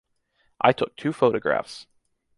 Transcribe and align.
I 0.59 0.73
took 0.73 0.95
two 0.95 1.13
photographs. 1.13 1.85